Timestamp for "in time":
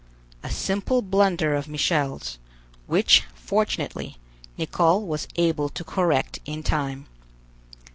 6.43-7.05